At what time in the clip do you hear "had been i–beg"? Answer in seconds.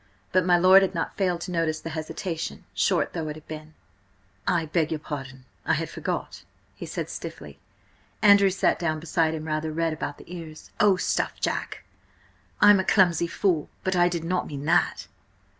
3.35-4.89